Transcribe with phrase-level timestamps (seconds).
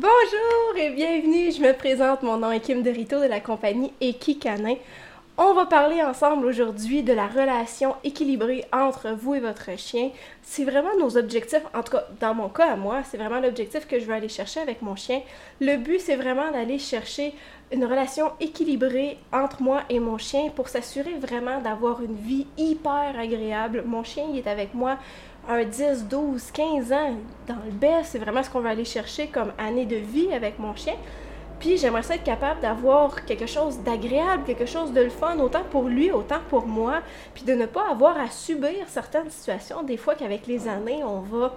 [0.00, 4.38] Bonjour et bienvenue, je me présente, mon nom est Kim Derito de la compagnie Eki
[4.38, 4.76] Canin.
[5.36, 10.10] On va parler ensemble aujourd'hui de la relation équilibrée entre vous et votre chien.
[10.40, 13.88] C'est vraiment nos objectifs, en tout cas dans mon cas à moi, c'est vraiment l'objectif
[13.88, 15.20] que je veux aller chercher avec mon chien.
[15.60, 17.34] Le but, c'est vraiment d'aller chercher
[17.72, 23.18] une relation équilibrée entre moi et mon chien pour s'assurer vraiment d'avoir une vie hyper
[23.18, 23.82] agréable.
[23.84, 24.96] Mon chien, il est avec moi
[25.48, 27.14] un 10, 12, 15 ans
[27.46, 28.10] dans le best.
[28.12, 30.94] C'est vraiment ce qu'on va aller chercher comme année de vie avec mon chien.
[31.58, 35.84] Puis j'aimerais être capable d'avoir quelque chose d'agréable, quelque chose de le fun, autant pour
[35.84, 37.00] lui, autant pour moi.
[37.34, 41.20] Puis de ne pas avoir à subir certaines situations, des fois qu'avec les années, on
[41.20, 41.56] va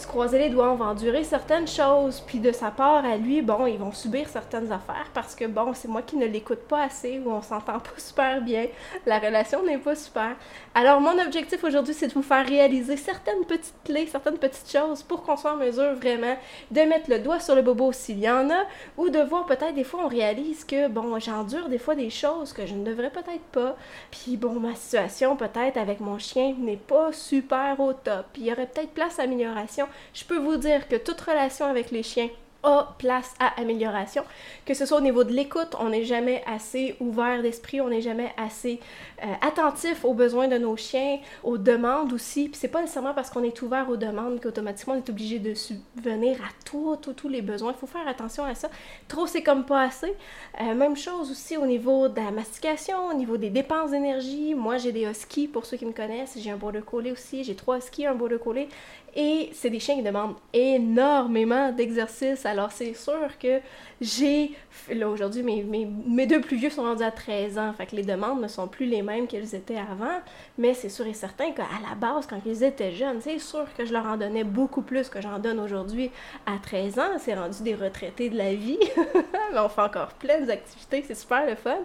[0.00, 3.42] se croiser les doigts, on va endurer certaines choses, puis de sa part à lui,
[3.42, 6.84] bon, ils vont subir certaines affaires parce que, bon, c'est moi qui ne l'écoute pas
[6.84, 8.66] assez ou on s'entend pas super bien,
[9.06, 10.36] la relation n'est pas super.
[10.74, 15.02] Alors, mon objectif aujourd'hui, c'est de vous faire réaliser certaines petites clés, certaines petites choses
[15.02, 16.36] pour qu'on soit en mesure vraiment
[16.70, 18.64] de mettre le doigt sur le bobo s'il y en a,
[18.96, 22.52] ou de voir peut-être des fois on réalise que, bon, j'endure des fois des choses
[22.52, 23.76] que je ne devrais peut-être pas,
[24.10, 28.48] puis bon, ma situation peut-être avec mon chien n'est pas super au top, puis il
[28.48, 32.02] y aurait peut-être place à amélioration je peux vous dire que toute relation avec les
[32.02, 32.30] chiens
[32.66, 34.24] a place à amélioration.
[34.66, 38.02] Que ce soit au niveau de l'écoute, on n'est jamais assez ouvert d'esprit, on n'est
[38.02, 38.80] jamais assez
[39.22, 42.48] euh, attentif aux besoins de nos chiens, aux demandes aussi.
[42.48, 45.54] Puis c'est pas nécessairement parce qu'on est ouvert aux demandes qu'automatiquement on est obligé de
[45.54, 47.72] subvenir à tout, tous les besoins.
[47.72, 48.68] Il faut faire attention à ça.
[49.08, 50.14] Trop, c'est comme pas assez.
[50.60, 54.54] Euh, même chose aussi au niveau de la mastication, au niveau des dépenses d'énergie.
[54.54, 56.36] Moi, j'ai des huskies, pour ceux qui me connaissent.
[56.36, 57.44] J'ai un border collie aussi.
[57.44, 58.68] J'ai trois huskies, un border collie.
[59.14, 62.44] Et c'est des chiens qui demandent énormément d'exercice.
[62.56, 63.60] Alors, c'est sûr que
[64.00, 64.52] j'ai.
[64.90, 67.72] Là, aujourd'hui, mes, mes, deux plus vieux sont rendus à 13 ans.
[67.74, 70.22] Fait que les demandes ne sont plus les mêmes qu'elles étaient avant.
[70.56, 73.84] Mais c'est sûr et certain qu'à la base, quand ils étaient jeunes, c'est sûr que
[73.84, 76.10] je leur en donnais beaucoup plus que j'en donne aujourd'hui
[76.46, 77.18] à 13 ans.
[77.18, 78.78] C'est rendu des retraités de la vie.
[79.52, 81.04] mais on fait encore plein d'activités.
[81.06, 81.76] C'est super le fun.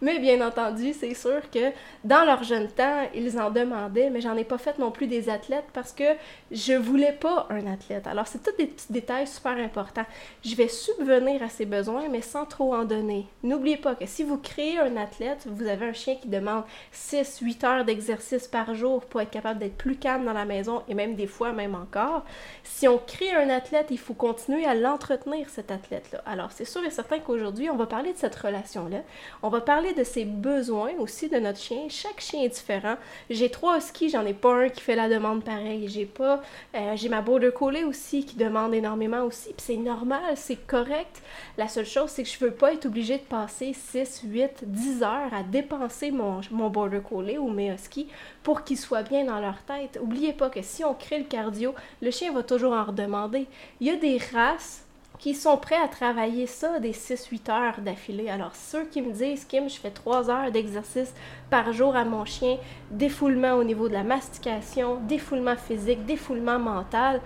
[0.00, 1.72] Mais bien entendu, c'est sûr que
[2.04, 4.10] dans leur jeune temps, ils en demandaient.
[4.10, 6.04] Mais j'en ai pas fait non plus des athlètes parce que
[6.52, 8.06] je voulais pas un athlète.
[8.06, 10.06] Alors, c'est tous des petits détails super importants.
[10.44, 13.26] Je vais subvenir à ses besoins, mais sans trop en donner.
[13.42, 17.66] N'oubliez pas que si vous créez un athlète, vous avez un chien qui demande 6-8
[17.66, 21.14] heures d'exercice par jour pour être capable d'être plus calme dans la maison et même
[21.14, 22.24] des fois, même encore.
[22.64, 26.22] Si on crée un athlète, il faut continuer à l'entretenir, cet athlète-là.
[26.26, 29.02] Alors, c'est sûr et certain qu'aujourd'hui, on va parler de cette relation-là.
[29.42, 31.88] On va parler de ses besoins aussi de notre chien.
[31.88, 32.96] Chaque chien est différent.
[33.28, 35.88] J'ai trois huskies, j'en ai pas un qui fait la demande pareil.
[35.88, 36.40] J'ai pas
[36.74, 39.48] euh, j'ai ma border collie aussi qui demande énormément aussi.
[39.48, 39.99] Puis c'est normal,
[40.34, 41.22] c'est correct.
[41.56, 45.02] La seule chose, c'est que je veux pas être obligée de passer 6, 8, 10
[45.02, 48.08] heures à dépenser mon, mon border collie ou mes huskies
[48.42, 49.98] pour qu'ils soient bien dans leur tête.
[50.02, 53.46] Oubliez pas que si on crée le cardio, le chien va toujours en redemander.
[53.80, 54.84] Il y a des races
[55.20, 58.30] qui sont prêts à travailler ça des 6-8 heures d'affilée.
[58.30, 61.12] Alors, ceux qui me disent, Kim, je fais 3 heures d'exercice
[61.50, 62.56] par jour à mon chien,
[62.90, 67.20] défoulement au niveau de la mastication, défoulement physique, défoulement mental,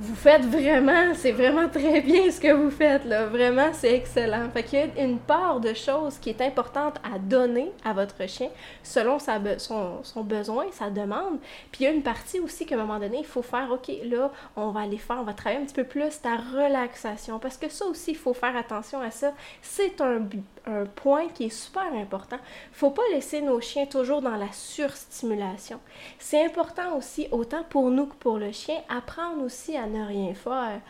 [0.00, 3.26] vous faites vraiment, c'est vraiment très bien ce que vous faites, là.
[3.26, 4.48] Vraiment, c'est excellent.
[4.50, 8.28] Fait qu'il y a une part de choses qui est importante à donner à votre
[8.28, 8.48] chien
[8.84, 11.38] selon son, besoin, sa demande.
[11.72, 13.90] Puis il y a une partie aussi qu'à un moment donné, il faut faire, OK,
[14.04, 17.40] là, on va aller faire, on va travailler un petit peu plus ta relaxation.
[17.40, 19.32] Parce que ça aussi, il faut faire attention à ça.
[19.62, 20.22] C'est un,
[20.68, 22.38] un point qui est super important.
[22.72, 25.80] Faut pas laisser nos chiens toujours dans la surstimulation.
[26.18, 30.34] C'est important aussi, autant pour nous que pour le chien, apprendre aussi à ne rien
[30.34, 30.80] faire.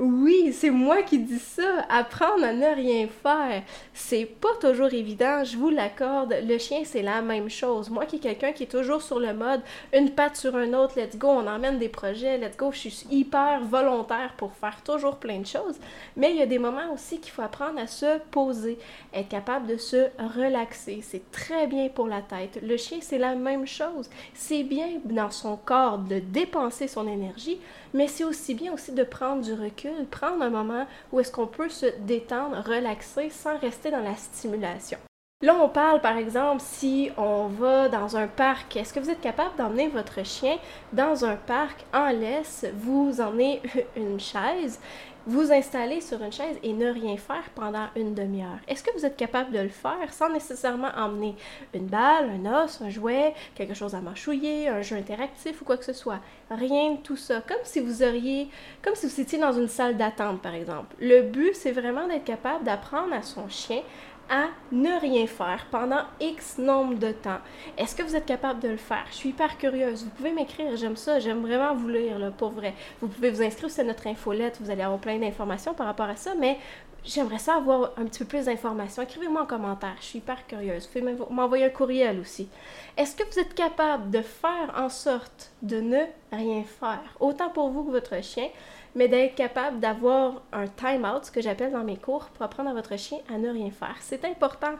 [0.00, 1.86] Oui, c'est moi qui dis ça.
[1.88, 3.62] Apprendre à ne rien faire.
[3.92, 6.34] C'est pas toujours évident, je vous l'accorde.
[6.42, 7.90] Le chien, c'est la même chose.
[7.90, 9.60] Moi qui est quelqu'un qui est toujours sur le mode
[9.92, 13.06] une patte sur un autre, let's go, on emmène des projets, let's go, je suis
[13.08, 15.76] hyper volontaire pour faire toujours plein de choses.
[16.16, 18.78] Mais il y a des moments aussi qu'il faut apprendre à se poser,
[19.12, 21.00] être capable de se relaxer.
[21.02, 22.58] C'est très bien pour la tête.
[22.62, 24.10] Le chien, c'est la même chose.
[24.34, 27.60] C'est bien dans son corps de dépenser son énergie,
[27.92, 31.46] mais c'est aussi bien aussi de prendre du recul, prendre un moment où est-ce qu'on
[31.46, 34.98] peut se détendre, relaxer sans rester dans la stimulation.
[35.42, 39.20] Là, on parle par exemple si on va dans un parc, est-ce que vous êtes
[39.20, 40.56] capable d'emmener votre chien
[40.92, 43.60] dans un parc en laisse, vous emmenez
[43.96, 44.80] une chaise
[45.26, 48.58] vous installer sur une chaise et ne rien faire pendant une demi-heure.
[48.68, 51.34] Est-ce que vous êtes capable de le faire sans nécessairement emmener
[51.72, 55.76] une balle, un os, un jouet, quelque chose à mâchouiller, un jeu interactif ou quoi
[55.76, 56.20] que ce soit?
[56.50, 57.40] Rien de tout ça.
[57.40, 58.48] Comme si vous auriez,
[58.82, 60.94] comme si vous étiez dans une salle d'attente, par exemple.
[61.00, 63.82] Le but, c'est vraiment d'être capable d'apprendre à son chien
[64.30, 67.38] à ne rien faire pendant X nombre de temps.
[67.76, 69.04] Est-ce que vous êtes capable de le faire?
[69.10, 70.04] Je suis hyper curieuse.
[70.04, 72.74] Vous pouvez m'écrire, j'aime ça, j'aime vraiment vous lire, là, pour vrai.
[73.00, 76.16] Vous pouvez vous inscrire sur notre infolette, vous allez avoir plein d'informations par rapport à
[76.16, 76.58] ça, mais
[77.04, 79.02] j'aimerais ça avoir un petit peu plus d'informations.
[79.02, 80.88] Écrivez-moi en commentaire, je suis hyper curieuse.
[80.94, 82.48] Vous pouvez m'envoyer un courriel aussi.
[82.96, 87.70] Est-ce que vous êtes capable de faire en sorte de ne rien faire, autant pour
[87.70, 88.48] vous que votre chien?
[88.94, 92.74] mais d'être capable d'avoir un time-out, ce que j'appelle dans mes cours, pour apprendre à
[92.74, 93.96] votre chien à ne rien faire.
[94.00, 94.74] C'est important.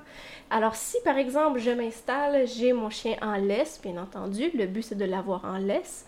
[0.50, 4.82] Alors, si par exemple je m'installe, j'ai mon chien en laisse, bien entendu, le but
[4.82, 6.06] c'est de l'avoir en laisse,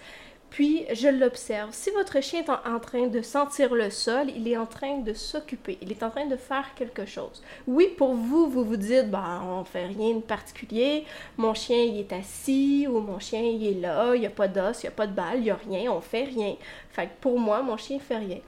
[0.56, 1.68] puis je l'observe.
[1.74, 5.12] Si votre chien est en, train de sentir le sol, il est en train de
[5.12, 7.42] s'occuper, il est en train de faire quelque chose.
[7.66, 11.04] Oui, pour vous, vous vous dites, ben, on fait rien de particulier,
[11.36, 14.48] mon chien il est assis ou mon chien il est là, il n'y a pas
[14.48, 16.56] d'os, il n'y a pas de balle, il n'y a rien, on fait rien.
[16.88, 18.38] Fait que pour moi, mon chien fait rien.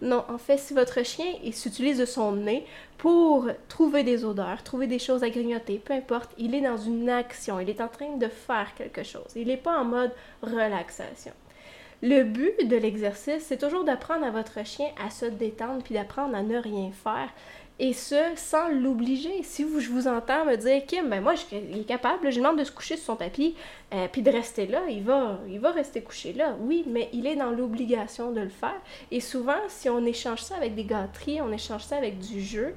[0.00, 2.64] Non, en fait, si votre chien il s'utilise de son nez
[2.96, 7.10] pour trouver des odeurs, trouver des choses à grignoter, peu importe, il est dans une
[7.10, 9.30] action, il est en train de faire quelque chose.
[9.36, 10.12] Il n'est pas en mode
[10.42, 11.32] relaxation.
[12.02, 16.34] Le but de l'exercice, c'est toujours d'apprendre à votre chien à se détendre puis d'apprendre
[16.34, 17.28] à ne rien faire.
[17.78, 19.42] Et ce, sans l'obliger.
[19.42, 22.36] Si vous, je vous entends me dire, Kim, ben moi, je, il est capable, je
[22.36, 23.54] lui demande de se coucher sur son tapis,
[23.94, 26.56] euh, puis de rester là, il va, il va rester couché là.
[26.60, 28.80] Oui, mais il est dans l'obligation de le faire.
[29.10, 32.74] Et souvent, si on échange ça avec des gâteries, on échange ça avec du jeu,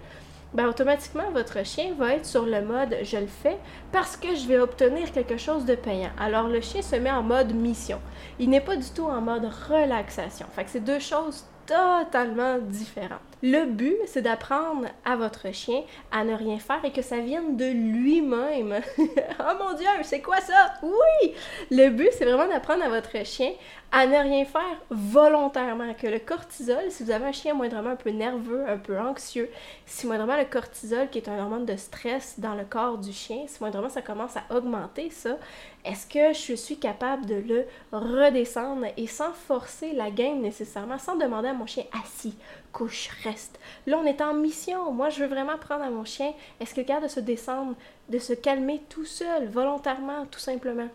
[0.54, 3.58] ben automatiquement, votre chien va être sur le mode je le fais
[3.92, 6.12] parce que je vais obtenir quelque chose de payant.
[6.20, 8.00] Alors, le chien se met en mode mission.
[8.40, 10.46] Il n'est pas du tout en mode relaxation.
[10.56, 13.33] Fait que c'est deux choses totalement différentes.
[13.46, 17.58] Le but, c'est d'apprendre à votre chien à ne rien faire et que ça vienne
[17.58, 18.80] de lui-même.
[18.98, 20.76] oh mon Dieu, c'est quoi ça?
[20.82, 21.34] Oui!
[21.70, 23.52] Le but, c'est vraiment d'apprendre à votre chien
[23.92, 25.94] à ne rien faire volontairement.
[25.94, 29.50] Que le cortisol, si vous avez un chien moindrement un peu nerveux, un peu anxieux,
[29.86, 33.44] si moindrement le cortisol, qui est un hormone de stress dans le corps du chien,
[33.48, 35.38] si moindrement ça commence à augmenter ça,
[35.84, 41.18] est-ce que je suis capable de le redescendre et sans forcer la game nécessairement, sans
[41.18, 42.36] demander à mon chien assis,
[42.74, 43.58] couche, reste.
[43.88, 44.92] Là, on est en mission.
[44.92, 47.76] Moi, je veux vraiment prendre à mon chien, est-ce qu'il est capable de se descendre,
[48.10, 50.90] de se calmer tout seul, volontairement, tout simplement?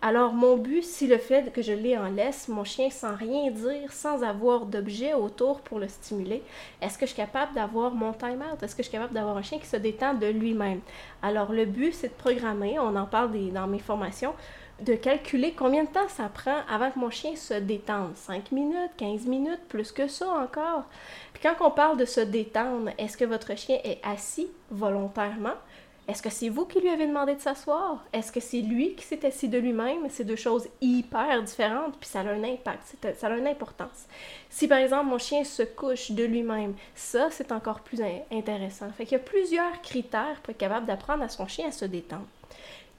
[0.00, 3.50] Alors, mon but, si le fait que je l'ai en laisse, mon chien sans rien
[3.50, 6.42] dire, sans avoir d'objet autour pour le stimuler,
[6.80, 8.62] est-ce que je suis capable d'avoir mon time-out?
[8.62, 10.80] Est-ce que je suis capable d'avoir un chien qui se détend de lui-même?
[11.22, 14.34] Alors, le but, c'est de programmer, on en parle dans mes formations,
[14.80, 18.14] de calculer combien de temps ça prend avant que mon chien se détende.
[18.16, 20.84] 5 minutes, 15 minutes, plus que ça encore.
[21.32, 25.54] Puis quand on parle de se détendre, est-ce que votre chien est assis volontairement?
[26.06, 28.04] Est-ce que c'est vous qui lui avez demandé de s'asseoir?
[28.12, 30.06] Est-ce que c'est lui qui s'est assis de lui-même?
[30.10, 34.06] C'est deux choses hyper différentes, puis ça a un impact, ça a une importance.
[34.50, 38.90] Si par exemple mon chien se couche de lui-même, ça c'est encore plus intéressant.
[38.90, 41.86] Fait qu'il y a plusieurs critères pour être capable d'apprendre à son chien à se
[41.86, 42.26] détendre.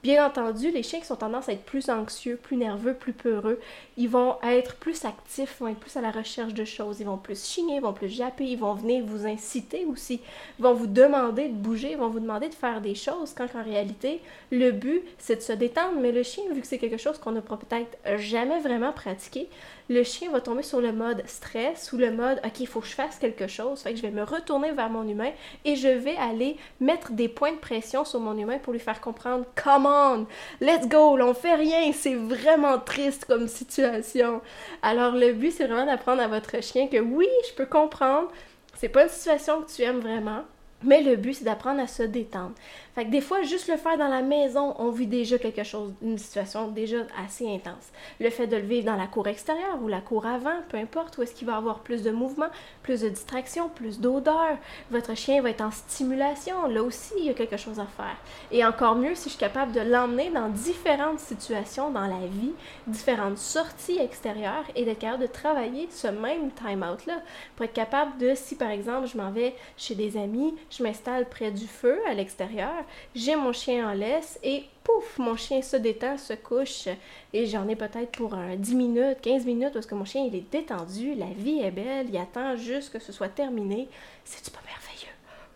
[0.06, 3.58] Bien entendu, les chiens qui sont tendance à être plus anxieux, plus nerveux, plus peureux,
[3.96, 7.16] ils vont être plus actifs, vont être plus à la recherche de choses, ils vont
[7.16, 10.20] plus chigner, ils vont plus japper, ils vont venir vous inciter aussi,
[10.60, 13.48] ils vont vous demander de bouger, ils vont vous demander de faire des choses, quand
[13.56, 14.20] en réalité,
[14.52, 17.32] le but, c'est de se détendre, mais le chien, vu que c'est quelque chose qu'on
[17.32, 19.48] n'a peut-être jamais vraiment pratiqué,
[19.88, 22.88] le chien va tomber sur le mode stress ou le mode OK, il faut que
[22.88, 23.80] je fasse quelque chose.
[23.80, 25.30] Fait que je vais me retourner vers mon humain
[25.64, 29.00] et je vais aller mettre des points de pression sur mon humain pour lui faire
[29.00, 30.26] comprendre Come on,
[30.60, 34.40] let's go, on fait rien, c'est vraiment triste comme situation.
[34.82, 38.30] Alors le but c'est vraiment d'apprendre à votre chien que oui, je peux comprendre,
[38.76, 40.42] c'est pas une situation que tu aimes vraiment,
[40.86, 42.52] mais le but c'est d'apprendre à se détendre.
[42.94, 46.16] Fait des fois, juste le faire dans la maison, on vit déjà quelque chose, une
[46.16, 47.90] situation déjà assez intense.
[48.20, 51.18] Le fait de le vivre dans la cour extérieure ou la cour avant, peu importe,
[51.18, 52.46] où est-ce qu'il va avoir plus de mouvement,
[52.82, 54.56] plus de distraction, plus d'odeur,
[54.90, 58.16] votre chien va être en stimulation, là aussi, il y a quelque chose à faire.
[58.50, 62.52] Et encore mieux, si je suis capable de l'emmener dans différentes situations dans la vie,
[62.86, 67.20] différentes sorties extérieures et d'être capable de travailler ce même time-out-là
[67.54, 71.28] pour être capable de, si par exemple, je m'en vais chez des amis, je m'installe
[71.28, 75.76] près du feu à l'extérieur, j'ai mon chien en laisse et pouf, mon chien se
[75.76, 76.88] détend, se couche
[77.32, 80.34] et j'en ai peut-être pour un 10 minutes, 15 minutes parce que mon chien il
[80.34, 83.88] est détendu, la vie est belle, il attend juste que ce soit terminé.
[84.24, 85.14] C'est pas merveilleux?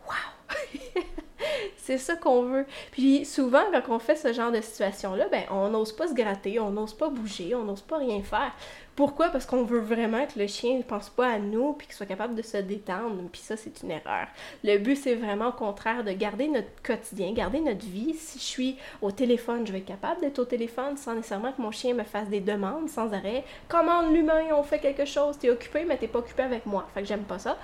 [0.09, 1.05] Waouh!
[1.77, 2.67] c'est ça qu'on veut.
[2.93, 6.61] Puis souvent, quand on fait ce genre de situation-là, ben, on n'ose pas se gratter,
[6.61, 8.53] on n'ose pas bouger, on n'ose pas rien faire
[9.01, 9.31] Pourquoi?
[9.31, 12.05] Parce qu'on veut vraiment que le chien ne pense pas à nous puis qu'il soit
[12.05, 13.17] capable de se détendre.
[13.33, 14.27] Puis ça, c'est une erreur.
[14.63, 18.13] Le but, c'est vraiment au contraire de garder notre quotidien, garder notre vie.
[18.13, 21.63] Si je suis au téléphone, je vais être capable d'être au téléphone sans nécessairement que
[21.63, 23.43] mon chien me fasse des demandes sans arrêt.
[23.69, 26.87] Comment l'humain, on fait quelque chose, t'es occupé, mais t'es pas occupé avec moi.
[26.93, 27.57] Fait que j'aime pas ça.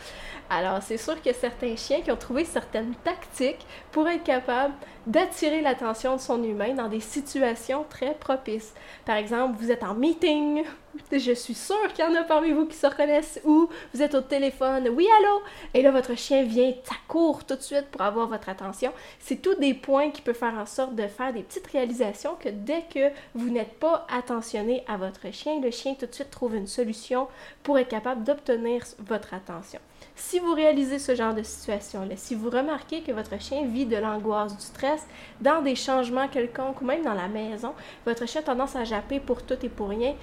[0.48, 4.72] Alors, c'est sûr que certains chiens qui ont trouvé certaines tactiques pour être capables
[5.06, 8.72] d'attirer l'attention de son humain dans des situations très propices.
[9.04, 10.64] Par exemple, vous êtes en meeting,
[11.10, 14.14] je suis sûre qu'il y en a parmi vous qui se reconnaissent, ou vous êtes
[14.14, 15.42] au téléphone, oui, allô,
[15.74, 18.92] et là, votre chien vient, ça court tout de suite pour avoir votre attention.
[19.18, 22.48] C'est tous des points qui peuvent faire en sorte de faire des petites réalisations que
[22.48, 26.54] dès que vous n'êtes pas attentionné à votre chien, le chien tout de suite trouve
[26.54, 27.28] une solution
[27.62, 29.80] pour être capable d'obtenir votre attention.
[30.18, 33.96] Si vous réalisez ce genre de situation-là, si vous remarquez que votre chien vit de
[33.96, 35.06] l'angoisse, du stress,
[35.42, 37.74] dans des changements quelconques ou même dans la maison,
[38.06, 40.14] votre chien a tendance à japper pour tout et pour rien,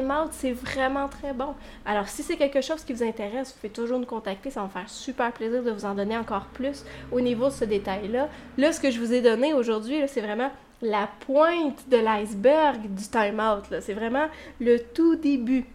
[0.00, 1.54] time-out, c'est vraiment très bon.
[1.84, 4.66] Alors, si c'est quelque chose qui vous intéresse, vous pouvez toujours nous contacter, ça va
[4.66, 8.28] me faire super plaisir de vous en donner encore plus au niveau de ce détail-là.
[8.58, 10.50] Là, ce que je vous ai donné aujourd'hui, c'est vraiment
[10.82, 13.64] la pointe de l'iceberg du time-out.
[13.80, 14.26] C'est vraiment
[14.60, 15.66] le tout début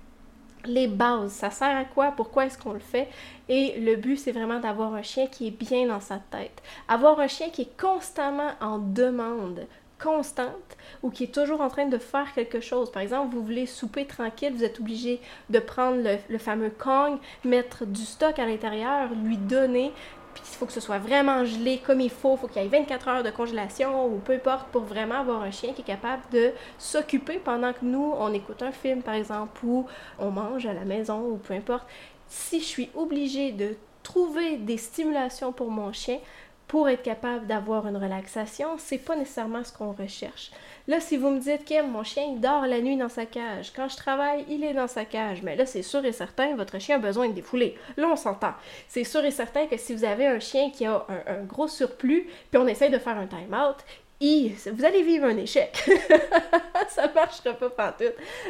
[0.68, 3.08] les bases, ça sert à quoi, pourquoi est-ce qu'on le fait?
[3.50, 6.62] Et le but, c'est vraiment d'avoir un chien qui est bien dans sa tête.
[6.88, 9.68] Avoir un chien qui est constamment en demande
[10.00, 12.92] constante ou qui est toujours en train de faire quelque chose.
[12.92, 17.86] Par exemple, vous voulez souper tranquille, vous êtes obligé de prendre le, fameux Kong, mettre
[17.86, 19.94] du stock à l'intérieur, lui donner,
[20.34, 22.66] puis il faut que ce soit vraiment gelé comme il faut, il faut qu'il y
[22.66, 25.86] ait 24 heures de congélation ou peu importe pour vraiment avoir un chien qui est
[25.86, 29.86] capable de s'occuper pendant que nous, on écoute un film par exemple ou
[30.20, 31.88] on mange à la maison ou peu importe.
[32.28, 36.20] Si je suis obligée de trouver des stimulations pour mon chien,
[36.68, 40.52] pour être capable d'avoir une relaxation, c'est pas nécessairement ce qu'on recherche.
[40.88, 43.72] Là, si vous me dites, Kim, mon chien il dort la nuit dans sa cage,
[43.76, 46.80] quand je travaille, il est dans sa cage, mais là, c'est sûr et certain, votre
[46.80, 47.76] chien a besoin de défouler.
[47.98, 48.54] Là, on s'entend.
[48.88, 51.68] C'est sûr et certain que si vous avez un chien qui a un, un gros
[51.68, 53.78] surplus, puis on essaye de faire un time-out,
[54.22, 55.78] vous allez vivre un échec.
[56.90, 58.04] ça marchera pas partout.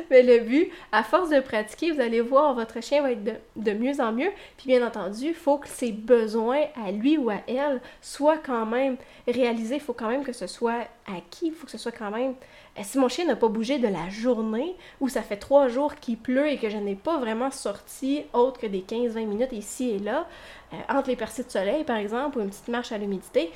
[0.10, 3.24] Mais le but, à force de pratiquer, vous allez voir, votre chien va être
[3.56, 4.30] de, mieux en mieux.
[4.58, 8.66] Puis bien entendu, il faut que ses besoins à lui ou à elle soient quand
[8.66, 9.76] même réalisés.
[9.76, 11.48] Il faut quand même que ce soit acquis.
[11.48, 12.36] Il faut que ce soit quand même...
[12.78, 15.96] Eh, si mon chien n'a pas bougé de la journée, ou ça fait trois jours
[15.96, 19.92] qu'il pleut et que je n'ai pas vraiment sorti autre que des 15-20 minutes ici
[19.92, 20.28] et là,
[20.74, 23.50] euh, entre les percées de soleil par exemple, ou une petite marche à l'humidité,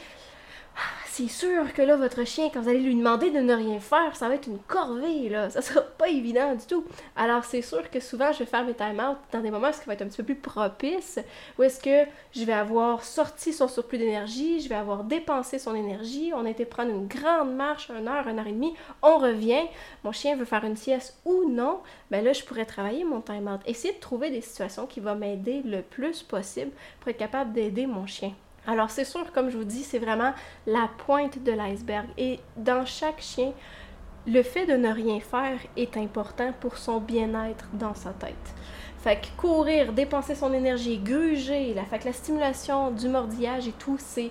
[1.19, 4.15] c'est sûr que là, votre chien, quand vous allez lui demander de ne rien faire,
[4.15, 5.50] ça va être une corvée, là.
[5.50, 6.86] Ça sera pas évident du tout.
[7.15, 9.86] Alors, c'est sûr que souvent, je vais faire mes time-out dans des moments où qui
[9.86, 11.19] va être un petit peu plus propice,
[11.57, 15.75] où est-ce que je vais avoir sorti son surplus d'énergie, je vais avoir dépensé son
[15.75, 19.17] énergie, on a été prendre une grande marche, une heure, une heure et demie, on
[19.17, 19.65] revient,
[20.05, 21.79] mon chien veut faire une sieste ou non,
[22.12, 23.59] ben là, je pourrais travailler mon time-out.
[23.65, 26.71] Essayer de trouver des situations qui vont m'aider le plus possible
[27.01, 28.33] pour être capable d'aider mon chien.
[28.67, 30.33] Alors c'est sûr, comme je vous dis, c'est vraiment
[30.67, 32.07] la pointe de l'iceberg.
[32.17, 33.53] Et dans chaque chien,
[34.27, 38.35] le fait de ne rien faire est important pour son bien-être dans sa tête.
[39.01, 43.95] Fait que courir, dépenser son énergie, gruger, la, fait la stimulation du mordillage et tout,
[43.97, 44.29] c'est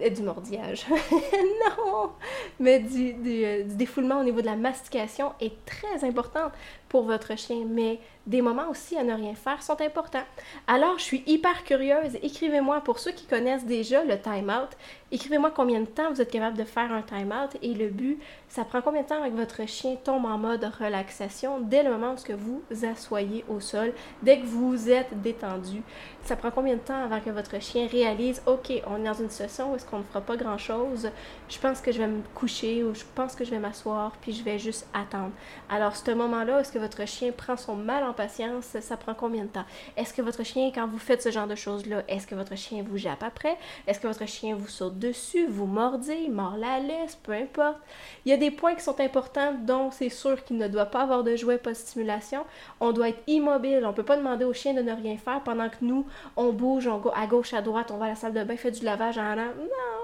[0.00, 0.86] euh, du mordillage.
[0.90, 2.12] non!
[2.60, 6.52] Mais du, euh, du, défoulement au niveau de la mastication est très importante
[6.88, 10.24] pour votre chien, mais des moments aussi à ne rien faire sont importants.
[10.66, 12.16] Alors, je suis hyper curieuse.
[12.22, 14.70] Écrivez-moi, pour ceux qui connaissent déjà le time-out,
[15.12, 18.64] écrivez-moi combien de temps vous êtes capable de faire un time-out et le but, ça
[18.64, 22.36] prend combien de temps avec votre chien tombe en mode relaxation dès le moment où
[22.36, 25.82] vous assoyez au sol, dès que vous êtes détendu.
[26.24, 29.30] Ça prend combien de temps avant que votre chien réalise, OK, on est dans une
[29.30, 31.10] situation où est-ce qu'on ne fera pas grand-chose,
[31.48, 34.32] je pense que je vais me coucher ou je pense que je vais m'asseoir, puis
[34.32, 35.30] je vais juste attendre.
[35.68, 39.44] Alors, ce moment-là, est-ce que votre chien prend son mal en patience, ça prend combien
[39.44, 39.64] de temps?
[39.96, 42.84] Est-ce que votre chien, quand vous faites ce genre de choses-là, est-ce que votre chien
[42.86, 43.56] vous jappe après?
[43.86, 47.78] Est-ce que votre chien vous saute dessus, vous mordez, mord la laisse, peu importe?
[48.24, 51.02] Il y a des points qui sont importants, dont c'est sûr qu'il ne doit pas
[51.02, 52.44] avoir de jouet post-stimulation.
[52.80, 53.82] On doit être immobile.
[53.84, 56.06] On ne peut pas demander au chien de ne rien faire pendant que nous,
[56.36, 58.70] on bouge on à gauche, à droite, on va à la salle de bain, fait
[58.70, 59.52] du lavage en allant.
[59.56, 59.96] Non!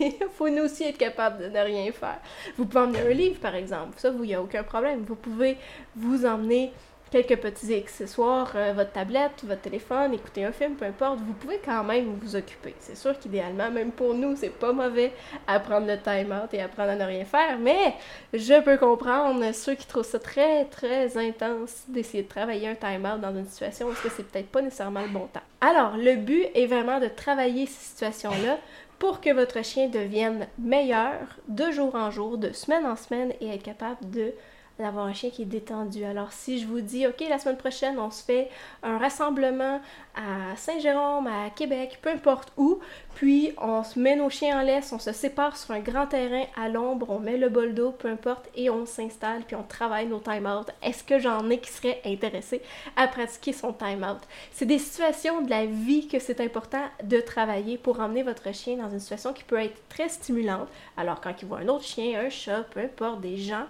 [0.00, 2.20] il faut nous aussi être capable de ne rien faire.
[2.56, 3.94] Vous pouvez emmener un livre, par exemple.
[3.96, 5.04] Ça, il n'y a aucun problème.
[5.06, 5.56] Vous pouvez
[5.96, 6.72] vous emmener
[7.10, 11.60] quelques petits accessoires, euh, votre tablette, votre téléphone, écouter un film, peu importe, vous pouvez
[11.64, 12.74] quand même vous occuper.
[12.80, 15.12] C'est sûr qu'idéalement, même pour nous, c'est pas mauvais
[15.46, 17.94] à prendre le time-out et apprendre à ne rien faire, mais
[18.32, 23.20] je peux comprendre ceux qui trouvent ça très, très intense d'essayer de travailler un time-out
[23.20, 25.40] dans une situation où c'est peut-être pas nécessairement le bon temps.
[25.60, 28.58] Alors, le but est vraiment de travailler ces situations-là
[28.98, 31.14] pour que votre chien devienne meilleur
[31.46, 34.32] de jour en jour, de semaine en semaine et être capable de
[34.78, 36.04] d'avoir un chien qui est détendu.
[36.04, 38.48] Alors si je vous dis, ok, la semaine prochaine, on se fait
[38.82, 39.80] un rassemblement
[40.14, 42.80] à Saint-Jérôme, à Québec, peu importe où,
[43.14, 46.44] puis on se met nos chiens en laisse, on se sépare sur un grand terrain
[46.56, 50.06] à l'ombre, on met le bol d'eau, peu importe, et on s'installe, puis on travaille
[50.06, 50.68] nos time-out.
[50.82, 52.62] Est-ce que j'en ai qui seraient intéressés
[52.96, 54.18] à pratiquer son time-out?
[54.52, 58.76] C'est des situations de la vie que c'est important de travailler pour emmener votre chien
[58.76, 60.68] dans une situation qui peut être très stimulante.
[60.96, 63.66] Alors quand il voit un autre chien, un chat, peu importe, des gens,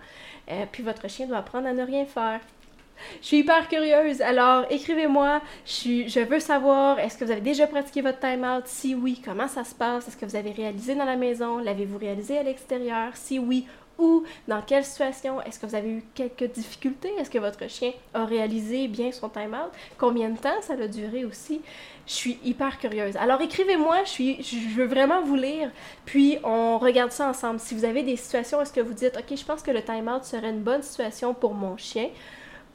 [0.51, 2.41] euh, puis votre chien doit apprendre à ne rien faire.
[3.21, 5.41] Je suis hyper curieuse, alors écrivez-moi.
[5.65, 8.65] Je, je veux savoir, est-ce que vous avez déjà pratiqué votre time-out?
[8.67, 10.09] Si oui, comment ça se passe?
[10.09, 11.59] Est-ce que vous avez réalisé dans la maison?
[11.59, 13.13] L'avez-vous réalisé à l'extérieur?
[13.15, 13.67] Si oui,
[13.99, 14.25] où?
[14.47, 15.43] Dans quelle situation?
[15.43, 17.11] Est-ce que vous avez eu quelques difficultés?
[17.19, 19.71] Est-ce que votre chien a réalisé bien son time-out?
[19.99, 21.61] Combien de temps ça a duré aussi?
[22.07, 23.17] Je suis hyper curieuse.
[23.17, 25.71] Alors écrivez-moi, je, je veux vraiment vous lire,
[26.07, 27.61] puis on regarde ça ensemble.
[27.61, 30.25] Si vous avez des situations, est-ce que vous dites, OK, je pense que le time-out
[30.25, 32.09] serait une bonne situation pour mon chien?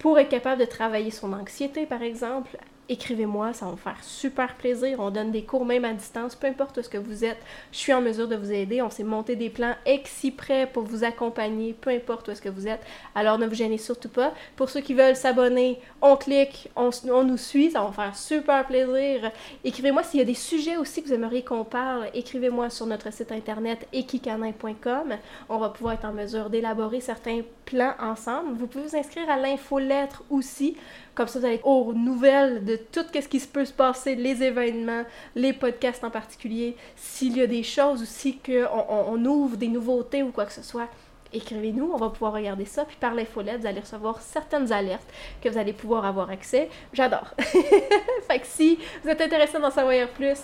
[0.04, 2.58] pour être capable de travailler son anxiété, par exemple,
[2.90, 5.00] écrivez-moi, ça va me faire super plaisir.
[5.00, 7.38] On donne des cours même à distance, peu importe ce que vous êtes.
[7.72, 8.82] Je suis en mesure de vous aider.
[8.82, 12.68] On s'est monté des plans exprès pour vous accompagner, peu importe où est-ce que vous
[12.68, 12.82] êtes.
[13.16, 14.34] Alors ne vous gênez surtout pas.
[14.56, 16.92] Pour ceux qui veulent s'abonner, on clique, on,
[17.24, 19.32] nous suit, ça va me faire super plaisir.
[19.64, 22.10] Écrivez-moi s'il y a des sujets aussi que vous aimeriez qu'on parle.
[22.14, 25.18] Écrivez-moi sur notre site internet equicanin.com.
[25.50, 28.54] On va pouvoir être en mesure d'élaborer certains plans ensemble.
[28.54, 30.76] Vous pouvez vous inscrire à l'infolettre aussi.
[31.16, 34.42] Comme ça, vous allez aux nouvelles de tout ce qui se peut se passer, les
[34.42, 35.04] événements,
[35.36, 36.76] les podcasts en particulier.
[36.96, 40.64] S'il y a des choses aussi qu'on on ouvre des nouveautés ou quoi que ce
[40.64, 40.88] soit,
[41.32, 42.86] écrivez-nous, on va pouvoir regarder ça.
[42.86, 45.08] Puis par l'infolette, vous allez recevoir certaines alertes
[45.42, 46.70] que vous allez pouvoir avoir accès.
[46.94, 47.34] J'adore.
[47.38, 50.40] fait que si vous êtes intéressé d'en savoir plus,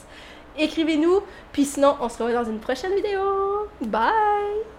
[0.57, 1.21] écrivez-nous.
[1.51, 3.67] Puis sinon, on se revoit dans une prochaine vidéo.
[3.81, 4.78] Bye!